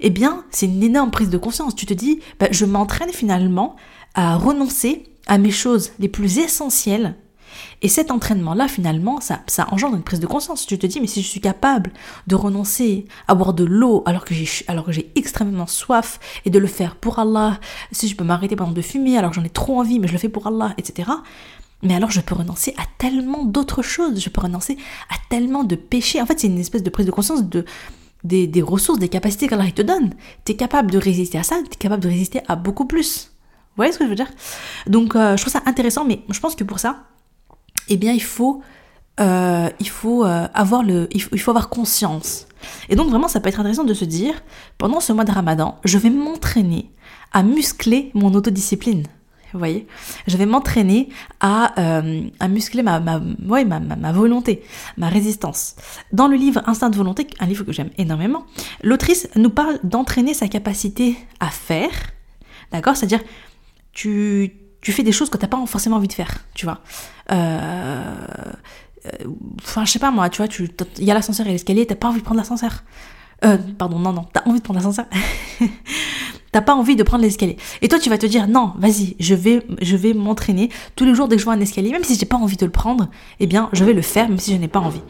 [0.00, 1.74] eh bien, c'est une énorme prise de conscience.
[1.74, 3.76] Tu te dis, bah, je m'entraîne finalement
[4.14, 7.16] à renoncer à mes choses les plus essentielles
[7.82, 10.66] et cet entraînement-là, finalement, ça, ça engendre une prise de conscience.
[10.66, 11.92] Tu te dis, mais si je suis capable
[12.26, 16.50] de renoncer à boire de l'eau alors que j'ai, alors que j'ai extrêmement soif et
[16.50, 17.58] de le faire pour Allah,
[17.92, 20.08] si je peux m'arrêter par exemple de fumer alors que j'en ai trop envie, mais
[20.08, 21.10] je le fais pour Allah, etc.
[21.82, 24.76] Mais alors je peux renoncer à tellement d'autres choses, je peux renoncer
[25.10, 26.20] à tellement de péchés.
[26.20, 27.64] En fait, c'est une espèce de prise de conscience de,
[28.24, 30.14] des, des ressources, des capacités qu'Allah te donne.
[30.44, 33.32] Tu es capable de résister à ça, tu es capable de résister à beaucoup plus.
[33.76, 34.30] Vous voyez ce que je veux dire?
[34.86, 37.04] Donc euh, je trouve ça intéressant, mais je pense que pour ça,
[37.88, 38.62] eh bien il faut,
[39.20, 42.46] euh, il faut, euh, avoir le, il faut, avoir conscience.
[42.88, 44.34] Et donc vraiment ça peut être intéressant de se dire,
[44.78, 46.90] pendant ce mois de ramadan, je vais m'entraîner
[47.32, 49.04] à muscler mon autodiscipline.
[49.52, 49.86] Vous voyez?
[50.26, 51.08] Je vais m'entraîner
[51.40, 54.62] à, euh, à muscler ma, ma, ouais, ma, ma, volonté,
[54.98, 55.76] ma résistance.
[56.12, 58.44] Dans le livre Instinct de volonté, un livre que j'aime énormément,
[58.82, 61.90] l'autrice nous parle d'entraîner sa capacité à faire.
[62.70, 62.96] D'accord?
[62.96, 63.22] C'est-à-dire,
[63.92, 64.52] tu,
[64.86, 66.78] tu fais des choses que tu n'as pas forcément envie de faire, tu vois.
[67.32, 68.14] Euh,
[69.60, 70.46] enfin, je sais pas moi, tu vois,
[70.98, 72.84] il y a l'ascenseur et l'escalier, t'as pas envie de prendre l'ascenseur.
[73.44, 75.06] Euh, pardon, non, non, t'as envie de prendre l'ascenseur.
[76.52, 77.56] T'as pas envie de prendre l'escalier.
[77.82, 81.14] Et toi, tu vas te dire, non, vas-y, je vais, je vais m'entraîner tous les
[81.14, 83.08] jours dès que je vois un escalier, même si j'ai pas envie de le prendre,
[83.40, 85.02] eh bien, je vais le faire, même si je n'ai pas envie.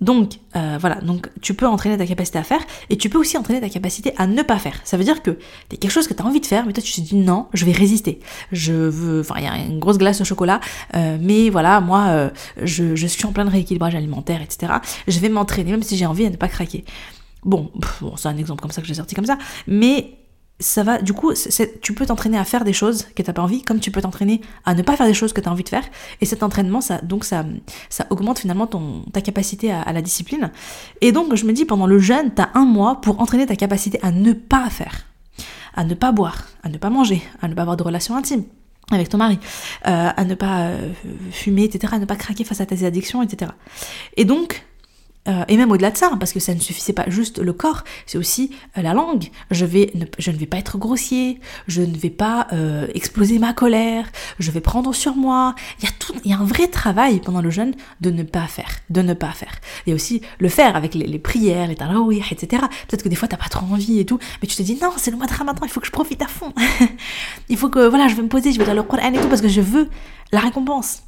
[0.00, 3.36] Donc, euh, voilà, donc tu peux entraîner ta capacité à faire et tu peux aussi
[3.36, 4.80] entraîner ta capacité à ne pas faire.
[4.84, 6.82] Ça veut dire que t'as quelque chose que tu as envie de faire, mais toi
[6.82, 8.20] tu te dis non, je vais résister.
[8.52, 10.60] Je veux, enfin, il y a une grosse glace au chocolat,
[10.94, 12.30] euh, mais voilà, moi, euh,
[12.62, 14.74] je, je, suis en plein de rééquilibrage alimentaire, etc.
[15.08, 16.84] Je vais m'entraîner, même si j'ai envie de ne pas craquer.
[17.44, 20.18] Bon, bon c'est un exemple comme ça que j'ai sorti comme ça, mais
[20.60, 21.32] ça va, du coup,
[21.82, 24.40] tu peux t'entraîner à faire des choses que t'as pas envie, comme tu peux t'entraîner
[24.64, 25.84] à ne pas faire des choses que tu as envie de faire.
[26.20, 27.44] Et cet entraînement, ça, donc ça,
[27.88, 30.50] ça augmente finalement ton, ta capacité à, la discipline.
[31.00, 33.54] Et donc, je me dis, pendant le jeûne, tu as un mois pour entraîner ta
[33.54, 35.06] capacité à ne pas faire,
[35.74, 38.44] à ne pas boire, à ne pas manger, à ne pas avoir de relations intimes
[38.90, 39.38] avec ton mari,
[39.86, 40.92] euh, à ne pas euh,
[41.30, 43.52] fumer, etc., à ne pas craquer face à tes addictions, etc.
[44.16, 44.64] Et donc,
[45.28, 47.84] euh, et même au-delà de ça, parce que ça ne suffisait pas juste le corps,
[48.06, 49.28] c'est aussi euh, la langue.
[49.50, 54.06] Je, ne, vais pas être grossier, je ne vais pas euh, exploser ma colère,
[54.38, 55.54] je vais prendre sur moi.
[55.80, 55.92] Il y a
[56.24, 59.14] il y a un vrai travail pendant le jeûne de ne pas faire, de ne
[59.14, 59.52] pas faire.
[59.86, 62.62] Et aussi le faire avec les, prières, les tarawih, etc.
[62.88, 64.92] Peut-être que des fois t'as pas trop envie et tout, mais tu te dis non,
[64.96, 66.52] c'est le mois de Ramadan, il faut que je profite à fond.
[67.48, 69.28] il faut que voilà, je vais me poser, je vais lire le Coran et tout
[69.28, 69.88] parce que je veux
[70.32, 71.02] la récompense.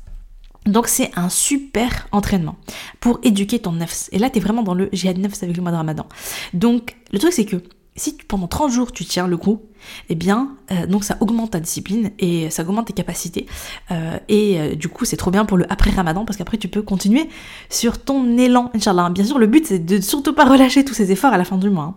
[0.66, 2.56] Donc c'est un super entraînement
[3.00, 4.08] pour éduquer ton nefs.
[4.12, 6.06] Et là, tu es vraiment dans le jihad nefs avec le mois de ramadan.
[6.52, 7.62] Donc le truc c'est que
[7.96, 9.62] si pendant 30 jours tu tiens le coup,
[10.08, 13.46] eh bien, euh, donc ça augmente ta discipline et ça augmente tes capacités.
[13.90, 16.68] Euh, et euh, du coup, c'est trop bien pour le après Ramadan parce qu'après tu
[16.68, 17.28] peux continuer
[17.68, 19.10] sur ton élan, Inch'Allah.
[19.10, 21.58] Bien sûr, le but c'est de surtout pas relâcher tous ces efforts à la fin
[21.58, 21.84] du mois.
[21.84, 21.94] Hein.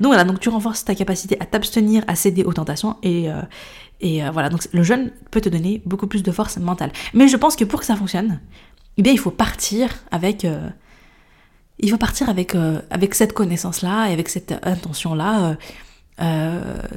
[0.00, 3.28] Donc voilà, donc tu renforces ta capacité à t'abstenir, à céder aux tentations et,
[4.00, 6.92] et euh, voilà, donc le jeûne peut te donner beaucoup plus de force mentale.
[7.14, 8.40] Mais je pense que pour que ça fonctionne,
[8.96, 10.68] eh bien, il faut partir avec, euh,
[11.78, 15.56] il faut partir avec, euh, avec cette connaissance-là et avec cette intention-là.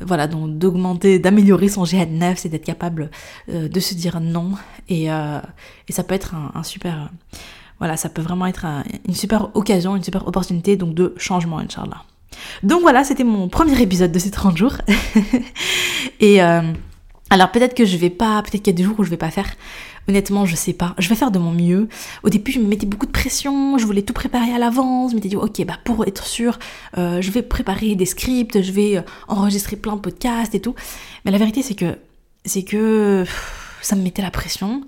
[0.06, 3.10] voilà, donc d'augmenter, d'améliorer son GN9, c'est d'être capable
[3.48, 4.52] de se dire non.
[4.90, 7.10] Et, et ça peut être un, super.
[7.80, 8.66] voilà, ça peut vraiment être
[9.08, 12.04] une super occasion, une super opportunité donc de changement, Inch'Allah.
[12.64, 14.76] Donc voilà, c'était mon premier épisode de ces 30 jours.
[16.20, 16.42] et
[17.34, 19.18] alors peut-être que je vais pas, peut-être qu'il y a des jours où je vais
[19.18, 19.56] pas faire.
[20.08, 20.94] Honnêtement, je sais pas.
[21.00, 21.90] Je vais faire de mon mieux.
[22.22, 23.80] Au début, je me mettais beaucoup de pression.
[23.80, 25.10] Je voulais tout préparer à l'avance.
[25.10, 26.60] Je m'étais dit, ok, bah pour être sûr,
[27.00, 30.76] euh, je vais préparer des scripts, je vais euh, enregistrer plein de podcasts et tout.
[31.26, 31.98] Mais la vérité, c'est que,
[32.46, 33.24] c'est que
[33.82, 34.84] ça me mettait la pression.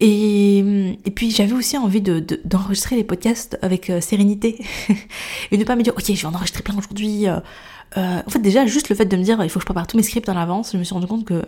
[0.00, 0.58] Et,
[1.06, 4.62] et puis j'avais aussi envie de, d'enregistrer les podcasts avec euh, sérénité
[5.50, 7.26] et ne pas me dire ok je vais en enregistrer plein aujourd'hui
[7.96, 9.96] en fait, déjà, juste le fait de me dire il faut que je prépare tous
[9.96, 11.44] mes scripts en avance, je me suis rendu compte que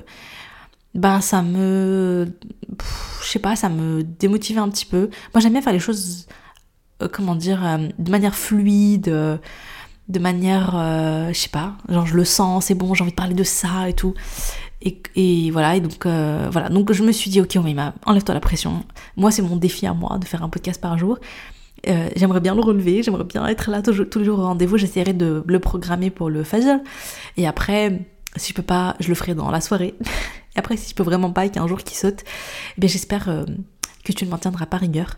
[0.94, 2.32] ben ça me
[3.22, 5.10] je sais pas ça me démotivait un petit peu.
[5.34, 6.26] Moi j'aime bien faire les choses
[7.02, 10.72] euh, comment dire euh, de manière fluide de manière
[11.32, 13.88] je sais pas genre je le sens c'est bon j'ai envie de parler de ça
[13.88, 14.14] et tout.
[14.82, 16.68] Et, et voilà et donc voilà.
[16.70, 18.84] Donc je me suis dit ok on enlève-toi la pression.
[19.16, 21.18] Moi c'est mon défi à moi de faire un podcast par jour
[21.88, 25.12] euh, j'aimerais bien le relever, j'aimerais bien être là tous les jours au rendez-vous, j'essaierai
[25.12, 26.78] de le programmer pour le Fajr.
[27.36, 28.00] Et après,
[28.36, 29.94] si je peux pas, je le ferai dans la soirée.
[30.56, 32.24] Et après, si je peux vraiment pas et qu'il y a un jour qui saute,
[32.76, 33.44] eh bien j'espère euh,
[34.02, 35.16] que tu ne m'en tiendras pas rigueur.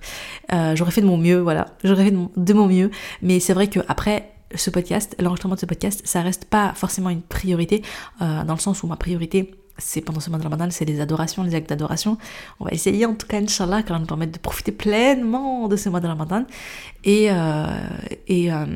[0.53, 1.69] Euh, j'aurais fait de mon mieux, voilà.
[1.85, 2.91] J'aurais fait de mon, de mon mieux.
[3.23, 7.09] Mais c'est vrai que après ce podcast, l'enregistrement de ce podcast, ça reste pas forcément
[7.09, 7.81] une priorité,
[8.21, 11.43] dans le sens où ma priorité, c'est pendant ce mois de Ramadan, c'est les adorations,
[11.43, 12.19] les actes d'adoration.
[12.61, 15.89] On va essayer en tout cas, Inch'Allah, qu'elle nous permettre de profiter pleinement de ce
[15.89, 16.45] mois de Ramadan.
[17.05, 17.67] Et, euh,
[18.29, 18.67] et, euh,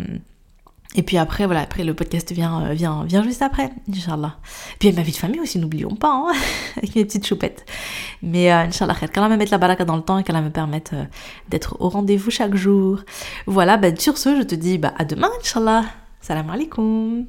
[0.97, 4.37] et puis après, voilà, après le podcast vient, euh, vient, vient juste après, Inch'Allah.
[4.79, 6.33] Puis ma vie de famille aussi, n'oublions pas, hein,
[6.77, 7.67] avec mes petites choupettes.
[8.23, 10.43] Mais euh, Inch'Allah, qu'elle va me mettre la baraka dans le temps et qu'elle va
[10.43, 10.95] me permettre
[11.49, 13.01] d'être au rendez-vous chaque jour.
[13.47, 15.85] Voilà, ben, sur ce, je te dis bah, à demain, Inch'Allah.
[16.23, 17.27] Salam alaikum.